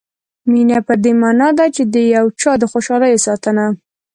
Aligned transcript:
مینه 0.51 0.79
په 0.87 0.93
دې 1.03 1.11
معنا 1.21 1.49
ده 1.57 1.65
چې 1.75 1.83
د 1.93 1.95
یو 2.15 2.25
چا 2.41 2.51
د 2.61 2.63
خوشالیو 2.71 3.23
ساتنه. 3.25 3.65